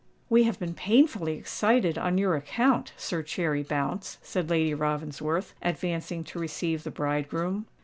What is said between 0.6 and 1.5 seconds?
painfully